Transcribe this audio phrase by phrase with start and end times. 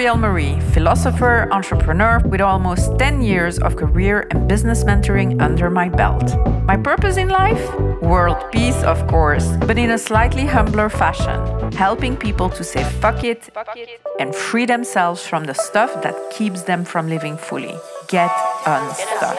[0.00, 5.90] Muriel Marie, philosopher, entrepreneur with almost 10 years of career and business mentoring under my
[5.90, 6.24] belt.
[6.64, 7.62] My purpose in life?
[8.00, 11.38] World peace, of course, but in a slightly humbler fashion,
[11.72, 16.16] helping people to say fuck it, fuck it and free themselves from the stuff that
[16.30, 17.76] keeps them from living fully.
[18.08, 18.30] Get
[18.64, 19.36] unstuck.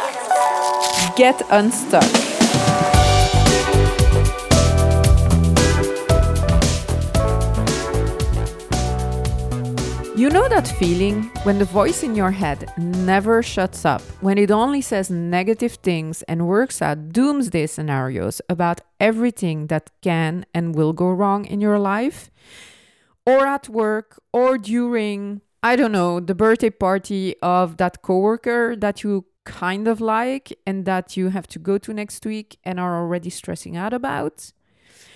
[1.18, 2.31] Get unstuck.
[10.22, 14.52] You know that feeling when the voice in your head never shuts up, when it
[14.52, 20.94] only says negative things and works out doomsday scenarios about everything that can and will
[20.94, 22.30] go wrong in your life?
[23.26, 29.04] Or at work, or during, I don't know, the birthday party of that coworker that
[29.04, 33.02] you kind of like and that you have to go to next week and are
[33.02, 34.52] already stressing out about?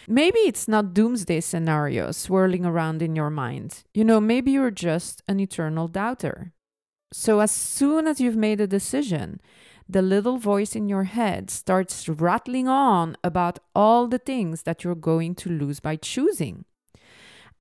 [0.07, 3.83] Maybe it's not doomsday scenarios swirling around in your mind.
[3.93, 6.53] You know, maybe you're just an eternal doubter.
[7.11, 9.39] So, as soon as you've made a decision,
[9.87, 14.95] the little voice in your head starts rattling on about all the things that you're
[14.95, 16.65] going to lose by choosing.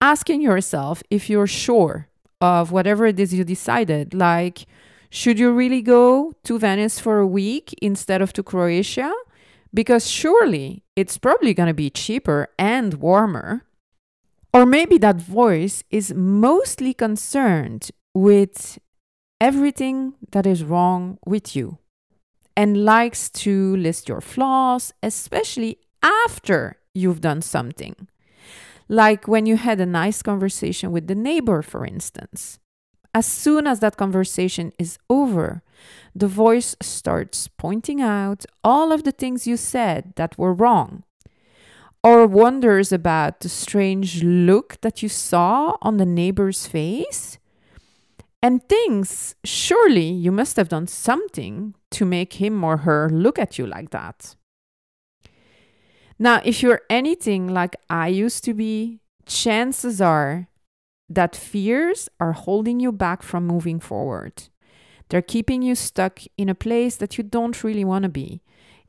[0.01, 2.09] Asking yourself if you're sure
[2.41, 4.67] of whatever it is you decided, like,
[5.11, 9.13] should you really go to Venice for a week instead of to Croatia?
[9.75, 13.67] Because surely it's probably going to be cheaper and warmer.
[14.53, 18.79] Or maybe that voice is mostly concerned with
[19.41, 21.79] everything that is wrong with you
[22.57, 27.97] and likes to list your flaws, especially after you've done something.
[28.89, 32.61] Like when you had a nice conversation with the neighbor, for instance.
[33.15, 35.63] As soon as that conversation is over,
[36.17, 41.05] the voice starts pointing out all of the things you said that were wrong,
[42.03, 47.39] or wonders about the strange look that you saw on the neighbor's face,
[48.43, 53.59] and thinks surely you must have done something to make him or her look at
[53.59, 54.35] you like that.
[56.19, 60.49] Now, if you're anything like I used to be, chances are
[61.15, 64.45] that fears are holding you back from moving forward.
[65.09, 68.43] They're keeping you stuck in a place that you don't really want to be,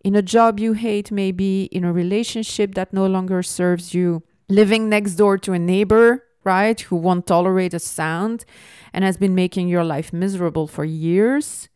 [0.04, 4.88] in a job you hate, maybe, in a relationship that no longer serves you, living
[4.88, 8.46] next door to a neighbor, right, who won't tolerate a sound
[8.94, 11.70] and has been making your life miserable for years,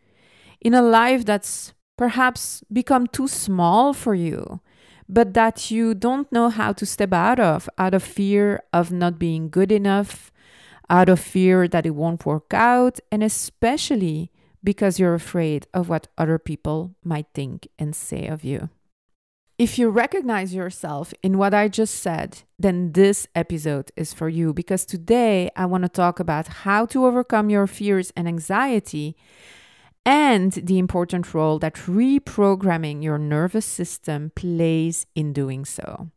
[0.61, 4.61] in a life that's perhaps become too small for you
[5.09, 9.17] but that you don't know how to step out of, out of fear of not
[9.17, 10.31] being good enough,
[10.89, 14.31] out of fear that it won't work out, and especially
[14.63, 18.69] because you're afraid of what other people might think and say of you.
[19.57, 24.53] If you recognize yourself in what I just said, then this episode is for you
[24.53, 29.17] because today I want to talk about how to overcome your fears and anxiety
[30.05, 36.09] and the important role that reprogramming your nervous system plays in doing so.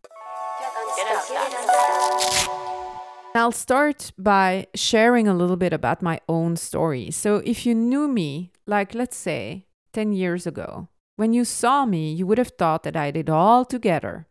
[3.34, 7.10] I'll start by sharing a little bit about my own story.
[7.10, 12.12] So, if you knew me, like let's say 10 years ago, when you saw me,
[12.12, 14.26] you would have thought that I did all together.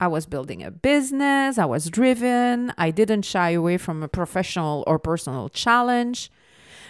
[0.00, 4.82] I was building a business, I was driven, I didn't shy away from a professional
[4.86, 6.30] or personal challenge.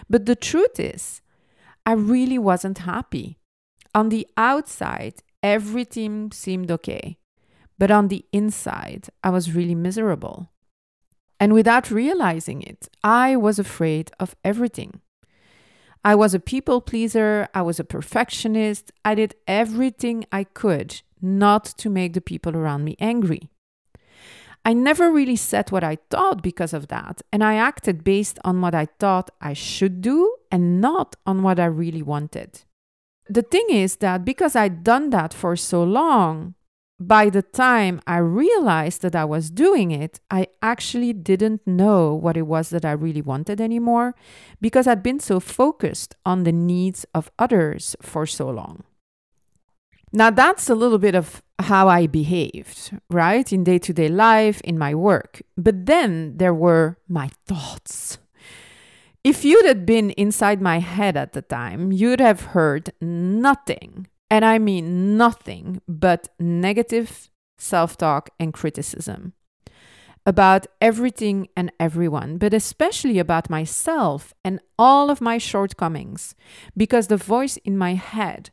[0.08, 1.20] But the truth is,
[1.84, 3.36] I really wasn't happy.
[3.94, 7.18] On the outside, everything seemed okay.
[7.78, 10.49] But on the inside, I was really miserable.
[11.40, 15.00] And without realizing it, I was afraid of everything.
[16.04, 21.64] I was a people pleaser, I was a perfectionist, I did everything I could not
[21.64, 23.50] to make the people around me angry.
[24.64, 28.60] I never really said what I thought because of that, and I acted based on
[28.60, 32.62] what I thought I should do and not on what I really wanted.
[33.28, 36.54] The thing is that because I'd done that for so long,
[37.00, 42.36] by the time I realized that I was doing it, I actually didn't know what
[42.36, 44.14] it was that I really wanted anymore
[44.60, 48.84] because I'd been so focused on the needs of others for so long.
[50.12, 53.50] Now, that's a little bit of how I behaved, right?
[53.50, 55.40] In day to day life, in my work.
[55.56, 58.18] But then there were my thoughts.
[59.22, 64.44] If you'd have been inside my head at the time, you'd have heard nothing, and
[64.44, 67.28] I mean nothing, but negative
[67.58, 69.34] self talk and criticism
[70.26, 76.34] about everything and everyone, but especially about myself and all of my shortcomings,
[76.76, 78.50] because the voice in my head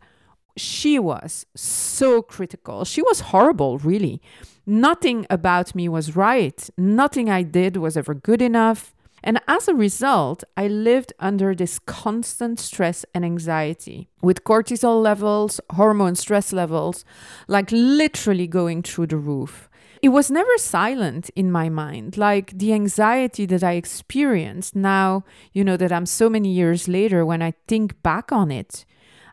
[0.57, 2.83] she was so critical.
[2.83, 4.21] She was horrible, really.
[4.65, 6.69] Nothing about me was right.
[6.77, 8.93] Nothing I did was ever good enough.
[9.23, 15.59] And as a result, I lived under this constant stress and anxiety with cortisol levels,
[15.71, 17.03] hormone stress levels,
[17.47, 19.69] like literally going through the roof.
[20.01, 25.23] It was never silent in my mind, like the anxiety that I experienced now,
[25.53, 28.85] you know, that I'm so many years later when I think back on it.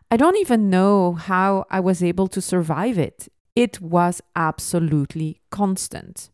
[0.09, 3.27] I don't even know how I was able to survive it.
[3.55, 6.29] It was absolutely constant.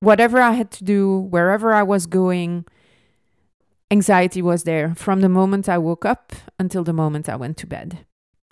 [0.00, 2.64] Whatever I had to do, wherever I was going,
[3.90, 7.66] anxiety was there from the moment I woke up until the moment I went to
[7.66, 8.04] bed.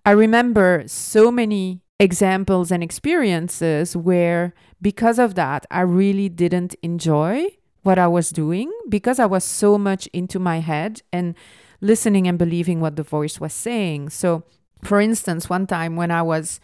[0.05, 7.47] I remember so many examples and experiences where, because of that, I really didn't enjoy
[7.83, 11.35] what I was doing because I was so much into my head and
[11.81, 14.11] listening and believing what the voice was saying.
[14.11, 14.45] So,
[14.83, 16.61] for instance, one time when I was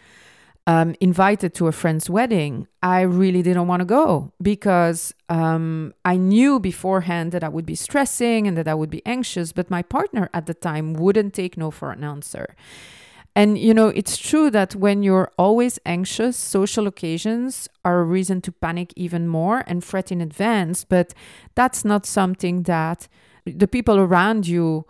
[0.68, 6.18] um, invited to a friend's wedding, I really didn't want to go because um, I
[6.18, 9.80] knew beforehand that I would be stressing and that I would be anxious, but my
[9.80, 12.54] partner at the time wouldn't take no for an answer.
[13.34, 18.42] And you know, it's true that when you're always anxious, social occasions are a reason
[18.42, 20.84] to panic even more and fret in advance.
[20.84, 21.14] But
[21.54, 23.08] that's not something that
[23.46, 24.84] the people around you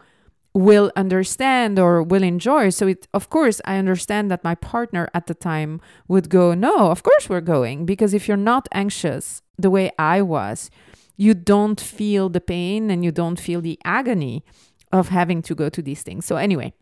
[0.54, 2.70] will understand or will enjoy.
[2.70, 6.90] So it of course I understand that my partner at the time would go, "No,
[6.90, 10.70] of course we're going because if you're not anxious the way I was,
[11.16, 14.42] you don't feel the pain and you don't feel the agony
[14.90, 16.72] of having to go to these things." So anyway,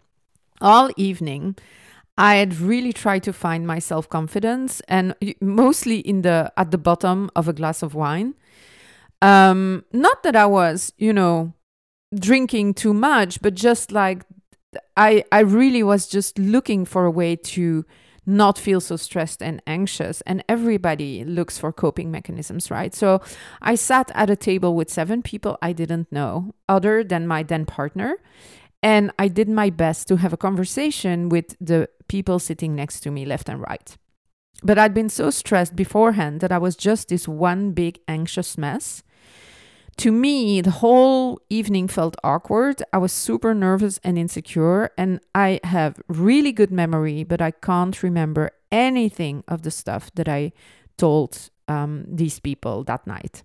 [0.61, 1.57] all evening
[2.19, 7.31] I had really tried to find my self-confidence and mostly in the at the bottom
[7.35, 8.35] of a glass of wine.
[9.21, 11.53] Um not that I was, you know,
[12.19, 14.25] drinking too much, but just like
[14.97, 17.85] I I really was just looking for a way to
[18.27, 22.93] not feel so stressed and anxious and everybody looks for coping mechanisms right?
[22.93, 23.21] So
[23.63, 27.65] i sat at a table with seven people i didn't know other than my then
[27.65, 28.19] partner
[28.83, 33.11] and i did my best to have a conversation with the people sitting next to
[33.11, 33.97] me left and right.
[34.63, 39.05] But i'd been so stressed beforehand that i was just this one big anxious mess
[39.99, 42.83] to me, the whole evening felt awkward.
[42.93, 48.03] I was super nervous and insecure, and I have really good memory, but I can't
[48.03, 50.53] remember anything of the stuff that I
[50.99, 53.43] told um, these people that night.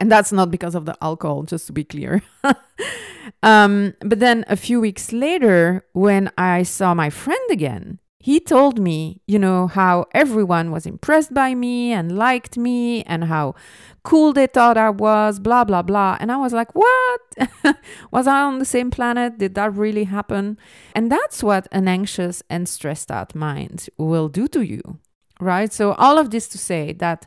[0.00, 2.22] And that's not because of the alcohol, just to be clear.
[3.42, 8.78] um, but then a few weeks later, when I saw my friend again, he told
[8.78, 13.56] me, you know, how everyone was impressed by me and liked me and how
[14.04, 16.18] cool they thought I was, blah, blah, blah.
[16.20, 17.20] And I was like, what?
[18.12, 19.38] was I on the same planet?
[19.38, 20.56] Did that really happen?
[20.94, 25.00] And that's what an anxious and stressed out mind will do to you,
[25.40, 25.72] right?
[25.72, 27.26] So, all of this to say that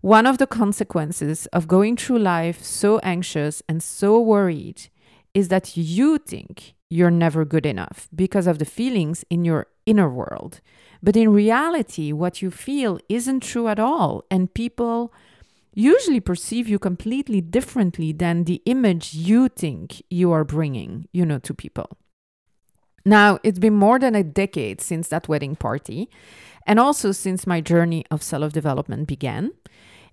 [0.00, 4.90] one of the consequences of going through life so anxious and so worried
[5.34, 10.08] is that you think you're never good enough because of the feelings in your inner
[10.08, 10.60] world.
[11.02, 14.24] But in reality, what you feel isn't true at all.
[14.30, 15.12] And people
[15.74, 21.38] usually perceive you completely differently than the image you think you are bringing, you know,
[21.40, 21.98] to people.
[23.04, 26.08] Now, it's been more than a decade since that wedding party,
[26.66, 29.52] and also since my journey of self development began.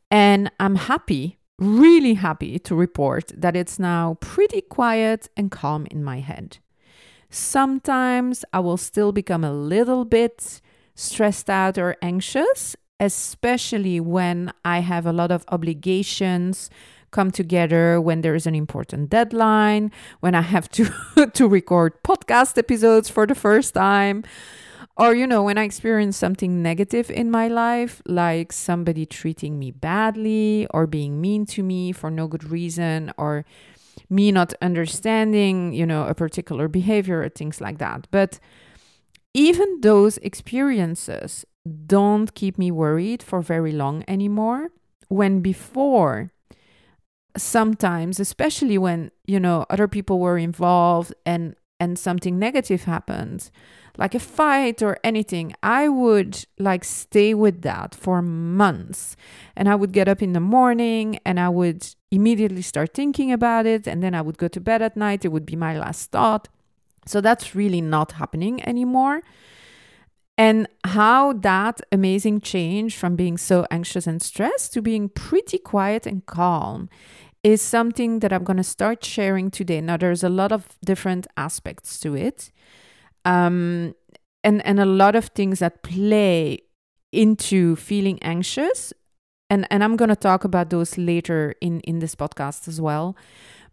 [0.09, 6.03] And I'm happy, really happy to report that it's now pretty quiet and calm in
[6.03, 6.57] my head.
[7.31, 10.59] Sometimes I will still become a little bit
[10.95, 16.69] stressed out or anxious, especially when I have a lot of obligations
[17.11, 20.91] come together when there is an important deadline, when I have to
[21.33, 24.25] to record podcast episodes for the first time,
[24.97, 29.71] or you know, when I experience something negative in my life, like somebody treating me
[29.71, 33.45] badly or being mean to me for no good reason or
[34.11, 38.07] me not understanding, you know, a particular behavior or things like that.
[38.11, 38.39] But
[39.33, 41.45] even those experiences
[41.85, 44.69] don't keep me worried for very long anymore.
[45.07, 46.31] When before,
[47.37, 53.49] sometimes, especially when, you know, other people were involved and and something negative happened,
[53.97, 59.15] like a fight or anything, I would like stay with that for months.
[59.55, 63.65] And I would get up in the morning and I would immediately start thinking about
[63.65, 63.87] it.
[63.87, 65.25] And then I would go to bed at night.
[65.25, 66.47] It would be my last thought.
[67.05, 69.21] So that's really not happening anymore.
[70.37, 76.05] And how that amazing change from being so anxious and stressed to being pretty quiet
[76.05, 76.89] and calm
[77.43, 79.81] is something that I'm going to start sharing today.
[79.81, 82.51] Now, there's a lot of different aspects to it
[83.25, 83.93] um,
[84.43, 86.59] and and a lot of things that play
[87.11, 88.93] into feeling anxious
[89.51, 93.17] And, and I'm going to talk about those later in, in this podcast as well.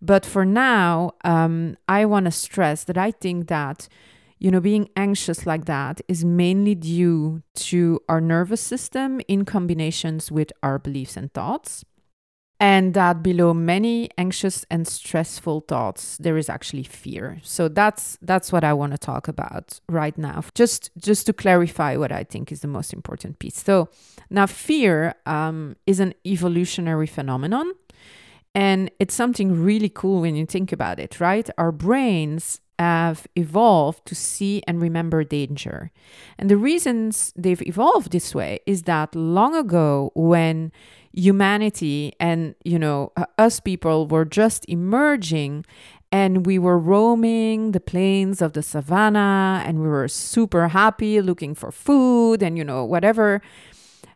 [0.03, 3.89] But for now, um, I want to stress that I think that,
[4.41, 10.33] you know, being anxious like that is mainly due to our nervous system in combinations
[10.33, 11.85] with our beliefs and thoughts
[12.61, 17.39] and that below many anxious and stressful thoughts there is actually fear.
[17.43, 20.43] So that's that's what i want to talk about right now.
[20.55, 23.63] Just just to clarify what i think is the most important piece.
[23.63, 23.89] So
[24.31, 27.73] now fear um, is an evolutionary phenomenon
[28.55, 31.49] and it's something really cool when you think about it right?
[31.59, 35.91] Our brains have evolved to see and remember danger.
[36.39, 40.73] And the reasons they've evolved this way is that long ago, when
[41.19, 45.65] humanity and you know uh, us people were just emerging
[46.13, 51.55] and we were roaming the plains of the savannah and we were super happy looking
[51.55, 53.43] for food and you know whatever.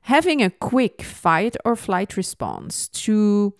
[0.06, 3.54] Having a quick fight or flight response to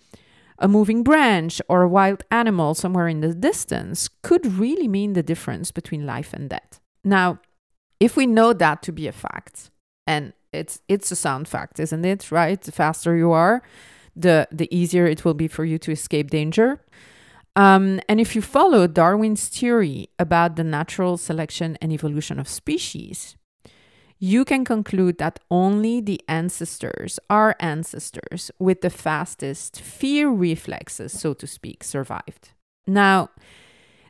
[0.59, 5.23] a moving branch or a wild animal somewhere in the distance could really mean the
[5.23, 6.79] difference between life and death.
[7.03, 7.39] Now
[7.99, 9.69] if we know that to be a fact
[10.07, 12.31] and it's it's a sound fact, isn't it?
[12.31, 12.61] Right?
[12.61, 13.61] The faster you are,
[14.15, 16.79] the the easier it will be for you to escape danger.
[17.55, 23.35] Um, and if you follow Darwin's theory about the natural selection and evolution of species,
[24.17, 31.33] you can conclude that only the ancestors, our ancestors, with the fastest fear reflexes, so
[31.33, 32.51] to speak, survived.
[32.87, 33.29] Now,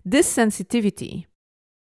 [0.05, 1.27] this sensitivity,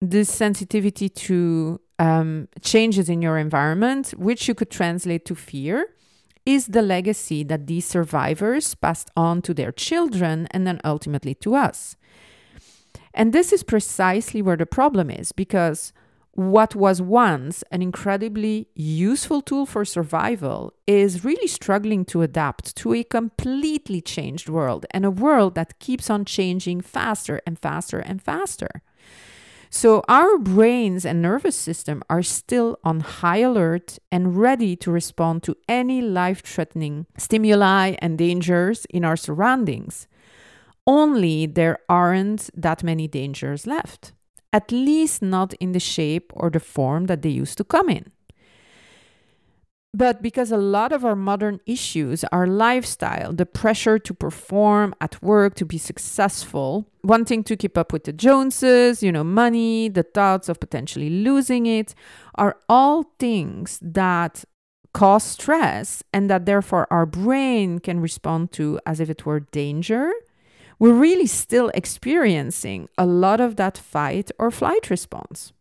[0.01, 5.93] this sensitivity to um, changes in your environment, which you could translate to fear,
[6.47, 11.53] is the legacy that these survivors passed on to their children and then ultimately to
[11.53, 11.95] us.
[13.13, 15.93] And this is precisely where the problem is because
[16.31, 22.95] what was once an incredibly useful tool for survival is really struggling to adapt to
[22.95, 28.23] a completely changed world and a world that keeps on changing faster and faster and
[28.23, 28.81] faster.
[29.73, 35.43] So our brains and nervous system are still on high alert and ready to respond
[35.43, 40.09] to any life threatening stimuli and dangers in our surroundings.
[40.85, 44.11] Only there aren't that many dangers left,
[44.51, 48.11] at least not in the shape or the form that they used to come in.
[49.93, 55.21] But because a lot of our modern issues, our lifestyle, the pressure to perform at
[55.21, 60.03] work, to be successful, wanting to keep up with the Joneses, you know, money, the
[60.03, 61.93] thoughts of potentially losing it,
[62.35, 64.45] are all things that
[64.93, 70.11] cause stress and that therefore our brain can respond to as if it were danger.
[70.79, 75.51] We're really still experiencing a lot of that fight or flight response.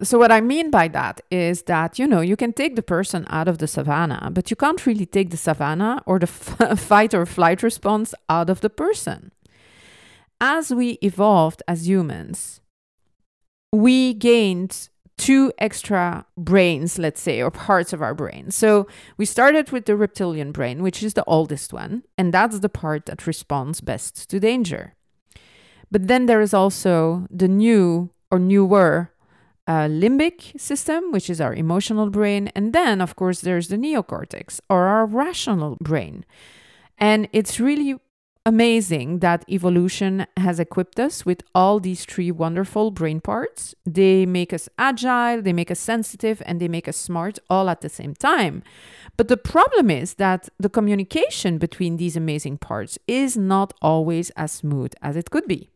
[0.00, 3.26] So, what I mean by that is that, you know, you can take the person
[3.30, 7.14] out of the savannah, but you can't really take the savannah or the f- fight
[7.14, 9.32] or flight response out of the person.
[10.40, 12.60] As we evolved as humans,
[13.72, 18.52] we gained two extra brains, let's say, or parts of our brain.
[18.52, 18.86] So
[19.16, 23.06] we started with the reptilian brain, which is the oldest one, and that's the part
[23.06, 24.94] that responds best to danger.
[25.90, 29.10] But then there is also the new or newer
[29.68, 32.50] uh, limbic system, which is our emotional brain.
[32.56, 36.24] And then, of course, there's the neocortex or our rational brain.
[36.96, 37.96] And it's really
[38.46, 43.74] amazing that evolution has equipped us with all these three wonderful brain parts.
[43.84, 47.82] They make us agile, they make us sensitive, and they make us smart all at
[47.82, 48.62] the same time.
[49.18, 54.50] But the problem is that the communication between these amazing parts is not always as
[54.52, 55.68] smooth as it could be.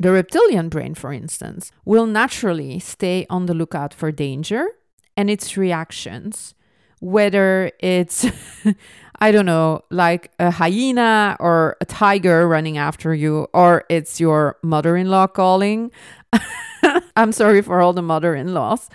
[0.00, 4.66] The reptilian brain, for instance, will naturally stay on the lookout for danger
[5.14, 6.54] and its reactions,
[7.00, 8.26] whether it's,
[9.20, 14.56] I don't know, like a hyena or a tiger running after you, or it's your
[14.62, 15.90] mother in law calling.
[17.14, 18.88] I'm sorry for all the mother in laws,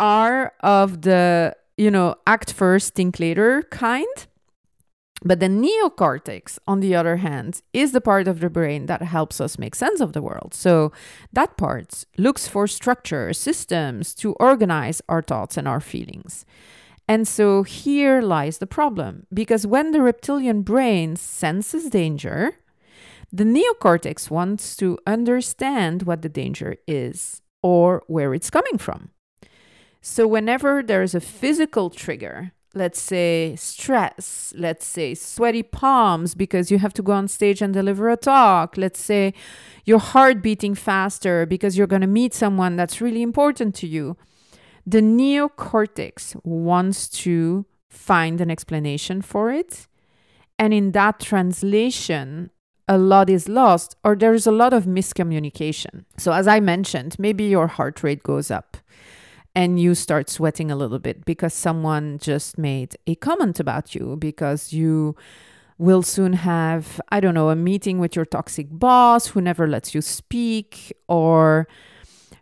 [0.00, 4.26] are of the, you know, act first, think later kind.
[5.24, 9.40] But the neocortex, on the other hand, is the part of the brain that helps
[9.40, 10.54] us make sense of the world.
[10.54, 10.92] So
[11.32, 16.46] that part looks for structure, systems to organize our thoughts and our feelings.
[17.08, 22.52] And so here lies the problem because when the reptilian brain senses danger,
[23.32, 29.10] the neocortex wants to understand what the danger is or where it's coming from.
[30.00, 36.78] So, whenever there's a physical trigger let's say stress let's say sweaty palms because you
[36.78, 39.32] have to go on stage and deliver a talk let's say
[39.84, 44.16] your heart beating faster because you're going to meet someone that's really important to you
[44.88, 49.86] the neocortex wants to find an explanation for it.
[50.58, 52.50] And in that translation,
[52.88, 56.04] a lot is lost or there is a lot of miscommunication.
[56.16, 58.78] So, as I mentioned, maybe your heart rate goes up
[59.58, 64.14] and you start sweating a little bit because someone just made a comment about you
[64.14, 65.16] because you
[65.78, 69.96] will soon have, I don't know, a meeting with your toxic boss who never lets
[69.96, 71.66] you speak or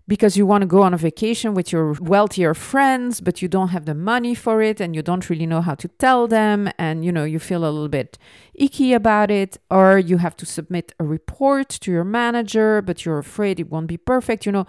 [0.08, 3.68] because you want to go on a vacation with your wealthier friends but you don't
[3.68, 7.04] have the money for it and you don't really know how to tell them and
[7.04, 8.16] you know you feel a little bit
[8.54, 13.18] icky about it or you have to submit a report to your manager but you're
[13.18, 14.66] afraid it won't be perfect you know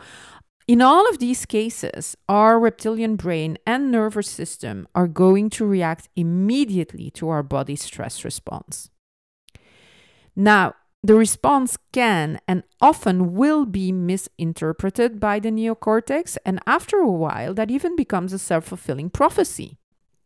[0.67, 6.09] in all of these cases, our reptilian brain and nervous system are going to react
[6.15, 8.89] immediately to our body's stress response.
[10.35, 17.09] Now, the response can and often will be misinterpreted by the neocortex, and after a
[17.09, 19.77] while, that even becomes a self fulfilling prophecy.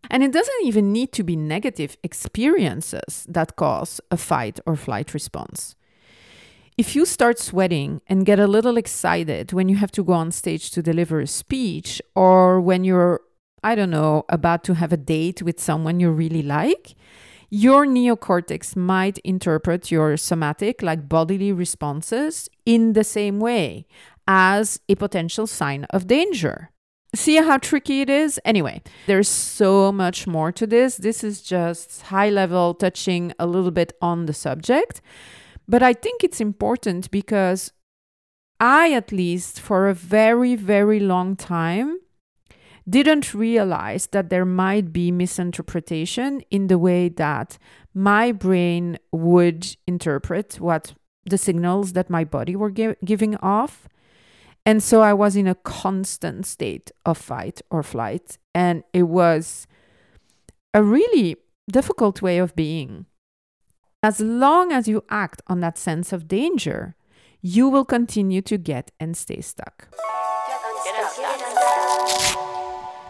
[0.09, 5.13] And it doesn't even need to be negative experiences that cause a fight or flight
[5.13, 5.75] response.
[6.77, 10.31] If you start sweating and get a little excited when you have to go on
[10.31, 13.21] stage to deliver a speech, or when you're,
[13.63, 16.95] I don't know, about to have a date with someone you really like,
[17.49, 23.85] your neocortex might interpret your somatic, like bodily responses, in the same way
[24.25, 26.69] as a potential sign of danger.
[27.13, 28.39] See how tricky it is?
[28.45, 30.95] Anyway, there's so much more to this.
[30.95, 35.01] This is just high level, touching a little bit on the subject.
[35.67, 37.71] But I think it's important because
[38.59, 41.97] I, at least for a very, very long time,
[42.89, 47.57] didn't realize that there might be misinterpretation in the way that
[47.93, 50.93] my brain would interpret what
[51.25, 53.87] the signals that my body were gi- giving off.
[54.65, 58.37] And so I was in a constant state of fight or flight.
[58.53, 59.67] And it was
[60.73, 61.37] a really
[61.71, 63.05] difficult way of being.
[64.03, 66.95] As long as you act on that sense of danger,
[67.39, 69.89] you will continue to get and stay stuck.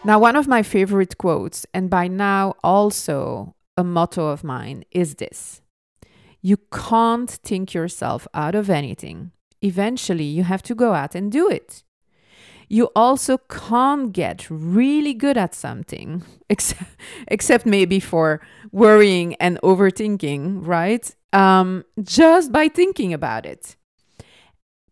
[0.04, 5.16] Now, one of my favorite quotes, and by now also a motto of mine, is
[5.16, 5.62] this
[6.42, 9.32] You can't think yourself out of anything.
[9.62, 11.84] Eventually, you have to go out and do it.
[12.72, 16.96] You also can't get really good at something, except,
[17.28, 18.40] except maybe for
[18.72, 21.14] worrying and overthinking, right?
[21.34, 23.76] Um, just by thinking about it.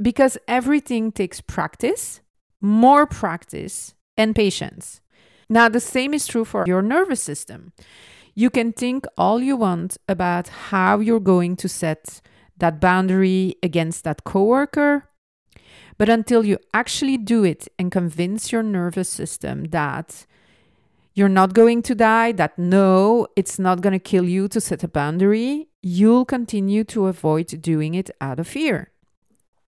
[0.02, 2.20] Because everything takes practice,
[2.60, 5.00] more practice, and patience.
[5.50, 7.72] Now, the same is true for your nervous system.
[8.36, 12.20] You can think all you want about how you're going to set
[12.58, 15.09] that boundary against that coworker,
[16.00, 20.26] but until you actually do it and convince your nervous system that
[21.14, 24.82] you're not going to die, that no, it's not going to kill you to set
[24.82, 28.92] a boundary, you'll continue to avoid doing it out of fear.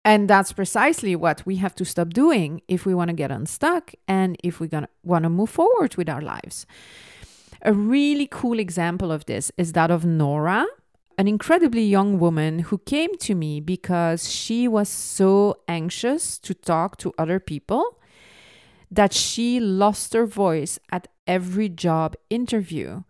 [0.05, 3.95] And that's precisely what we have to stop doing if we want to get unstuck
[4.07, 4.69] and if we
[5.03, 6.67] want to move forward with our lives.
[7.63, 10.67] A really cool example of this is that of Nora,
[11.21, 16.97] an incredibly young woman who came to me because she was so anxious to talk
[16.97, 17.99] to other people
[18.91, 23.03] that she lost her voice at every job interview.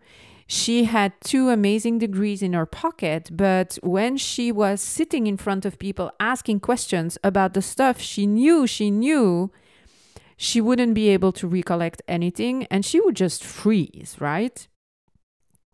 [0.48, 5.64] She had two amazing degrees in her pocket, but when she was sitting in front
[5.64, 9.52] of people asking questions about the stuff she knew she knew,
[10.36, 14.66] she wouldn't be able to recollect anything and she would just freeze, right?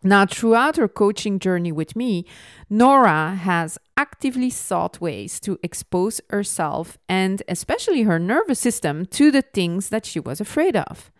[0.06, 2.26] Now, throughout her coaching journey with me,
[2.70, 9.42] Nora has actively sought ways to expose herself and especially her nervous system to the
[9.42, 11.10] things that she was afraid of.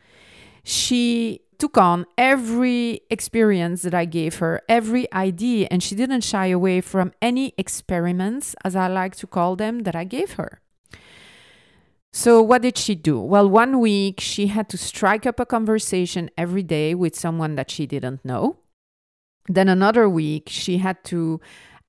[0.62, 6.46] She took on every experience that I gave her, every idea, and she didn't shy
[6.46, 10.60] away from any experiments, as I like to call them, that I gave her.
[12.12, 13.18] So, what did she do?
[13.18, 17.70] Well, one week she had to strike up a conversation every day with someone that
[17.70, 18.58] she didn't know.
[19.48, 21.40] Then another week she had to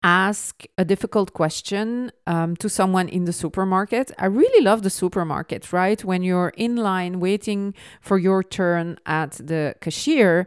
[0.03, 4.11] ask a difficult question um, to someone in the supermarket.
[4.19, 6.03] I really love the supermarket, right?
[6.03, 10.45] When you're in line waiting for your turn at the cashier,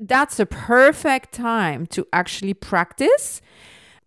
[0.00, 3.40] that's a perfect time to actually practice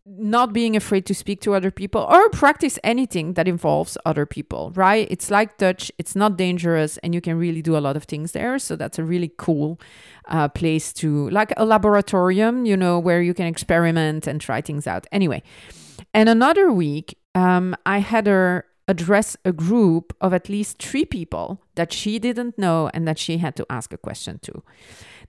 [0.05, 4.71] not being afraid to speak to other people or practice anything that involves other people,
[4.75, 5.07] right?
[5.09, 8.33] It's like touch, it's not dangerous, and you can really do a lot of things
[8.33, 8.59] there.
[8.59, 9.79] So that's a really cool
[10.27, 14.85] uh, place to, like a laboratorium, you know, where you can experiment and try things
[14.85, 15.07] out.
[15.11, 15.41] Anyway,
[16.13, 21.61] and another week, um, I had her address a group of at least three people
[21.73, 24.61] that she didn't know and that she had to ask a question to.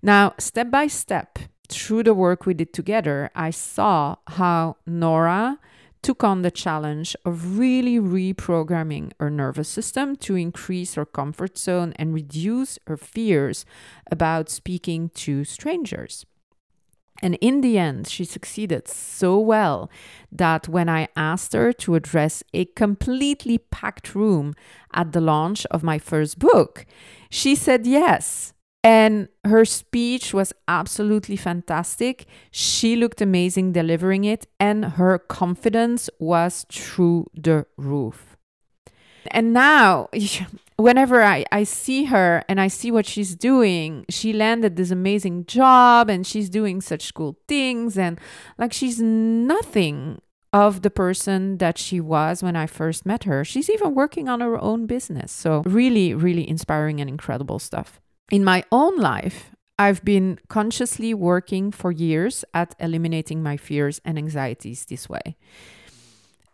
[0.02, 5.58] Now, step by step, through the work we did together, I saw how Nora
[6.02, 11.92] took on the challenge of really reprogramming her nervous system to increase her comfort zone
[11.96, 13.64] and reduce her fears
[14.10, 16.24] about speaking to strangers.
[17.22, 19.90] And in the end, she succeeded so well
[20.30, 24.54] that when I asked her to address a completely packed room
[24.92, 26.86] at the launch of my first book,
[27.30, 28.52] she said yes.
[28.86, 32.24] And her speech was absolutely fantastic.
[32.52, 38.36] She looked amazing delivering it, and her confidence was through the roof.
[39.32, 40.08] And now,
[40.76, 45.46] whenever I, I see her and I see what she's doing, she landed this amazing
[45.46, 47.98] job and she's doing such cool things.
[47.98, 48.20] And
[48.56, 50.20] like she's nothing
[50.52, 53.44] of the person that she was when I first met her.
[53.44, 55.32] She's even working on her own business.
[55.32, 58.00] So, really, really inspiring and incredible stuff.
[58.30, 64.18] In my own life, I've been consciously working for years at eliminating my fears and
[64.18, 65.36] anxieties this way.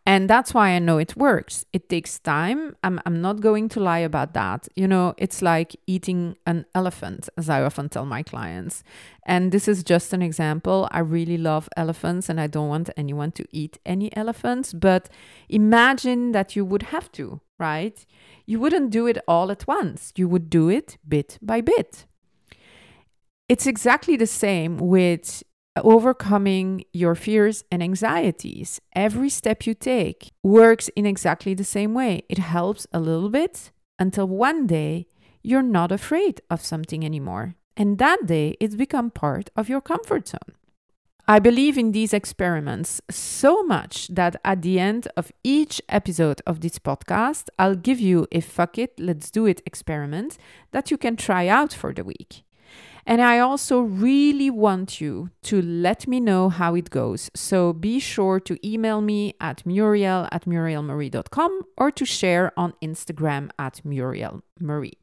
[0.05, 1.65] And that's why I know it works.
[1.73, 2.75] It takes time.
[2.83, 4.67] I'm, I'm not going to lie about that.
[4.75, 8.83] You know, it's like eating an elephant, as I often tell my clients.
[9.25, 10.89] And this is just an example.
[10.91, 14.73] I really love elephants and I don't want anyone to eat any elephants.
[14.73, 15.09] But
[15.49, 18.05] imagine that you would have to, right?
[18.45, 22.07] You wouldn't do it all at once, you would do it bit by bit.
[23.49, 25.45] It's exactly the same with
[25.77, 28.81] overcoming your fears and anxieties.
[28.95, 32.23] Every step you take works in exactly the same way.
[32.29, 35.07] It helps a little bit until one day
[35.43, 37.55] you're not afraid of something anymore.
[37.77, 40.55] And that day it's become part of your comfort zone.
[41.27, 46.61] I believe in these experiments so much that at the end of each episode of
[46.61, 50.37] this podcast, I'll give you a fuck it, let's do it experiment
[50.73, 52.43] that you can try out for the week.
[53.05, 57.31] And I also really want you to let me know how it goes.
[57.35, 63.51] So be sure to email me at muriel at murielmarie.com or to share on Instagram
[63.59, 64.99] at murielmarie.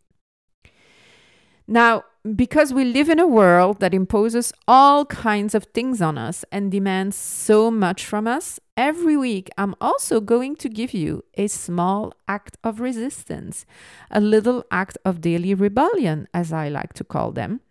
[1.68, 6.44] Now, because we live in a world that imposes all kinds of things on us
[6.52, 11.48] and demands so much from us, every week I'm also going to give you a
[11.48, 13.66] small act of resistance,
[14.10, 17.62] a little act of daily rebellion, as I like to call them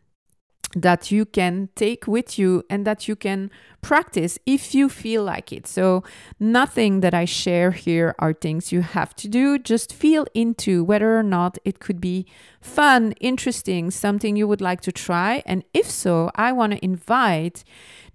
[0.74, 3.50] that you can take with you and that you can
[3.80, 5.66] practice if you feel like it.
[5.66, 6.04] So,
[6.38, 9.58] nothing that I share here are things you have to do.
[9.58, 12.26] Just feel into whether or not it could be
[12.60, 15.42] fun, interesting, something you would like to try.
[15.46, 17.64] And if so, I want to invite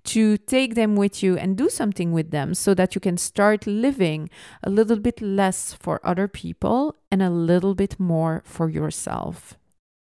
[0.06, 3.66] to take them with you and do something with them so that you can start
[3.66, 4.30] living
[4.62, 9.58] a little bit less for other people and a little bit more for yourself.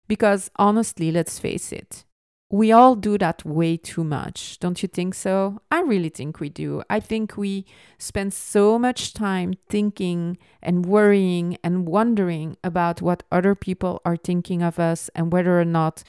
[0.07, 2.05] Because honestly, let's face it,
[2.53, 5.63] we all do that way too much, don't you think so?
[5.71, 6.83] I really think we do.
[6.91, 7.65] I think we
[7.97, 14.63] spend so much time thinking and worrying and wondering about what other people are thinking
[14.63, 16.03] of us and whether or not,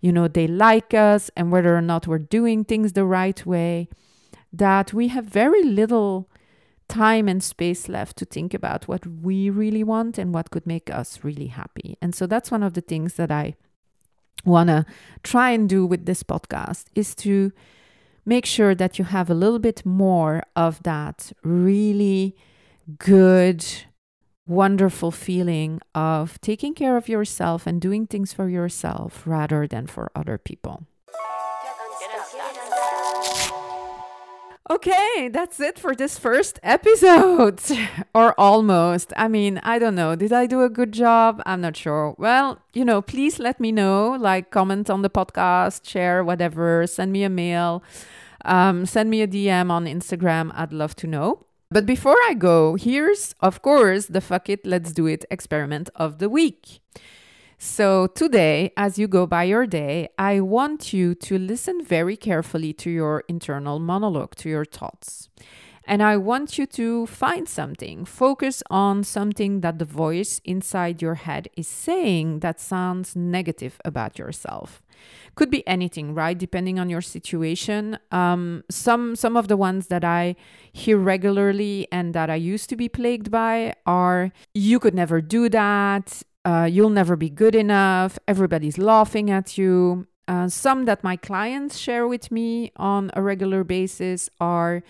[0.00, 3.88] you know, they like us and whether or not we're doing things the right way,
[4.52, 6.28] that we have very little
[6.88, 10.90] time and space left to think about what we really want and what could make
[10.90, 11.96] us really happy.
[12.02, 13.54] And so that's one of the things that I
[14.44, 14.86] want to
[15.22, 17.52] try and do with this podcast is to
[18.24, 22.36] make sure that you have a little bit more of that really
[22.98, 23.64] good,
[24.46, 30.10] wonderful feeling of taking care of yourself and doing things for yourself rather than for
[30.14, 30.86] other people.
[34.70, 37.60] Okay, that's it for this first episode.
[38.14, 39.12] or almost.
[39.14, 40.16] I mean, I don't know.
[40.16, 41.42] Did I do a good job?
[41.44, 42.14] I'm not sure.
[42.16, 44.12] Well, you know, please let me know.
[44.12, 46.86] Like, comment on the podcast, share, whatever.
[46.86, 47.82] Send me a mail.
[48.46, 50.50] Um, send me a DM on Instagram.
[50.54, 51.44] I'd love to know.
[51.70, 56.20] But before I go, here's, of course, the fuck it, let's do it experiment of
[56.20, 56.80] the week.
[57.66, 62.74] So, today, as you go by your day, I want you to listen very carefully
[62.74, 65.30] to your internal monologue, to your thoughts.
[65.86, 71.14] And I want you to find something, focus on something that the voice inside your
[71.14, 74.82] head is saying that sounds negative about yourself.
[75.34, 76.36] Could be anything, right?
[76.36, 77.98] Depending on your situation.
[78.12, 80.36] Um, some some of the ones that I
[80.72, 85.48] hear regularly and that I used to be plagued by are "you could never do
[85.48, 90.06] that," uh, you'll never be good enough, everybody's laughing at you.
[90.26, 94.82] Uh, some that my clients share with me on a regular basis are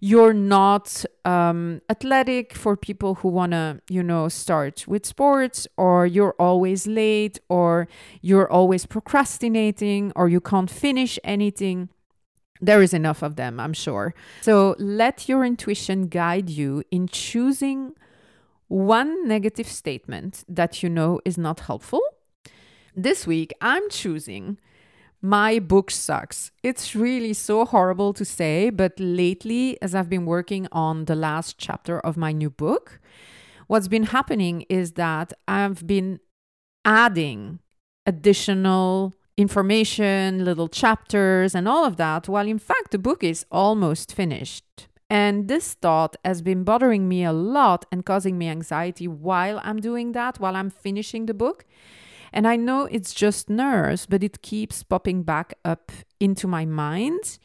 [0.00, 6.06] you're not um, athletic for people who want to, you know, start with sports, or
[6.06, 7.86] you're always late, or
[8.20, 11.88] you're always procrastinating, or you can't finish anything.
[12.60, 14.12] There is enough of them, I'm sure.
[14.40, 17.94] So let your intuition guide you in choosing
[18.72, 22.00] one negative statement that you know is not helpful.
[22.96, 24.58] This week, I'm choosing
[25.20, 26.50] my book sucks.
[26.62, 31.58] It's really so horrible to say, but lately, as I've been working on the last
[31.58, 32.98] chapter of my new book,
[33.66, 36.20] what's been happening is that I've been
[36.82, 37.58] adding
[38.06, 44.14] additional information, little chapters, and all of that, while in fact the book is almost
[44.14, 44.88] finished.
[45.12, 49.78] And this thought has been bothering me a lot and causing me anxiety while I'm
[49.78, 51.66] doing that, while I'm finishing the book.
[52.32, 57.38] And I know it's just nerves, but it keeps popping back up into my mind.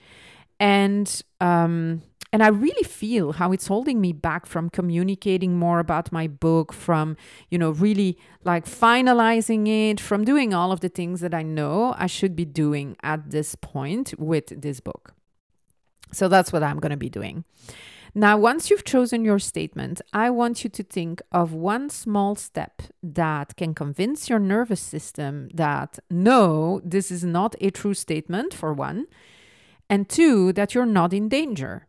[0.61, 6.09] And um, and I really feel how it's holding me back from communicating more about
[6.09, 7.17] my book, from,
[7.49, 11.93] you know, really like finalizing it, from doing all of the things that I know
[11.97, 15.16] I should be doing at this point with this book.
[16.11, 17.43] So that's what I'm going to be doing.
[18.15, 22.81] Now, once you've chosen your statement, I want you to think of one small step
[23.03, 28.73] that can convince your nervous system that no, this is not a true statement, for
[28.73, 29.05] one,
[29.89, 31.87] and two, that you're not in danger.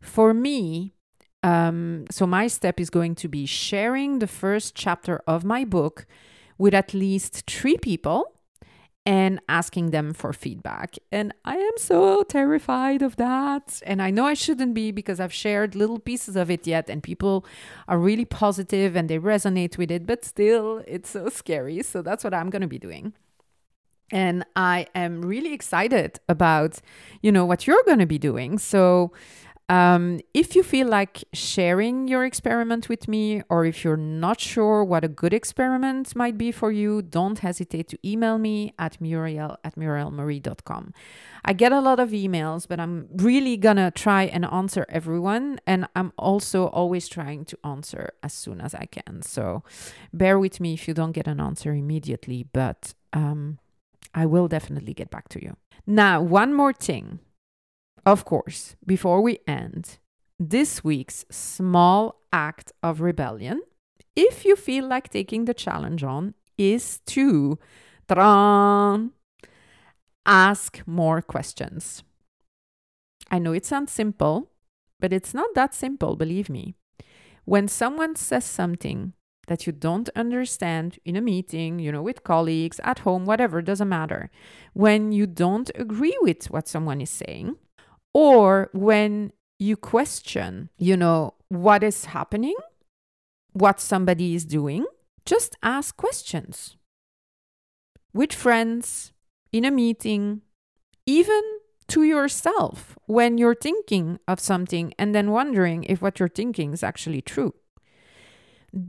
[0.00, 0.94] For me,
[1.42, 6.06] um, so my step is going to be sharing the first chapter of my book
[6.56, 8.38] with at least three people
[9.06, 10.96] and asking them for feedback.
[11.12, 13.82] And I am so terrified of that.
[13.84, 17.02] And I know I shouldn't be because I've shared little pieces of it yet, and
[17.02, 17.44] people
[17.86, 21.82] are really positive and they resonate with it, but still, it's so scary.
[21.82, 23.12] So that's what I'm going to be doing.
[24.10, 26.78] And I am really excited about,
[27.20, 28.58] you know, what you're going to be doing.
[28.58, 29.12] So
[29.68, 34.84] um, if you feel like sharing your experiment with me, or if you're not sure
[34.84, 39.56] what a good experiment might be for you, don't hesitate to email me at muriel
[39.64, 40.92] at murielmarie.com.
[41.46, 45.60] I get a lot of emails, but I'm really gonna try and answer everyone.
[45.66, 49.22] And I'm also always trying to answer as soon as I can.
[49.22, 49.62] So
[50.12, 53.58] bear with me if you don't get an answer immediately, but um,
[54.14, 55.56] I will definitely get back to you.
[55.86, 57.20] Now, one more thing.
[58.06, 59.98] Of course, before we end,
[60.38, 63.62] this week's small act of rebellion,
[64.14, 67.58] if you feel like taking the challenge on, is to
[70.26, 72.02] ask more questions.
[73.30, 74.50] I know it sounds simple,
[75.00, 76.74] but it's not that simple, believe me.
[77.44, 79.14] When someone says something
[79.48, 83.88] that you don't understand in a meeting, you know, with colleagues, at home, whatever, doesn't
[83.88, 84.30] matter.
[84.72, 87.56] When you don't agree with what someone is saying,
[88.14, 92.54] or when you question, you know, what is happening,
[93.52, 94.86] what somebody is doing,
[95.26, 96.76] just ask questions.
[98.12, 99.12] With friends,
[99.52, 100.42] in a meeting,
[101.06, 101.42] even
[101.88, 106.82] to yourself when you're thinking of something and then wondering if what you're thinking is
[106.82, 107.54] actually true.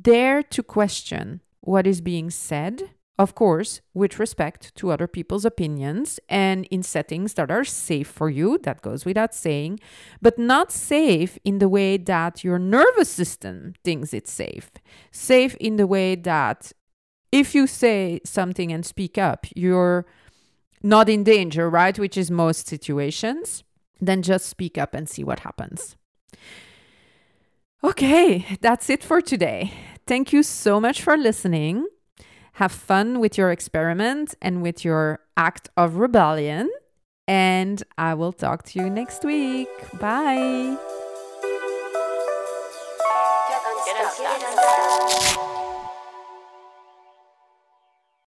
[0.01, 6.19] Dare to question what is being said of course, with respect to other people's opinions
[6.27, 9.79] and in settings that are safe for you, that goes without saying,
[10.21, 14.69] but not safe in the way that your nervous system thinks it's safe.
[15.11, 16.73] Safe in the way that
[17.31, 20.05] if you say something and speak up, you're
[20.83, 21.97] not in danger, right?
[21.97, 23.63] Which is most situations.
[24.01, 25.95] Then just speak up and see what happens.
[27.81, 29.71] Okay, that's it for today.
[30.05, 31.87] Thank you so much for listening.
[32.55, 36.69] Have fun with your experiment and with your act of rebellion.
[37.27, 39.67] And I will talk to you next week.
[39.99, 40.77] Bye.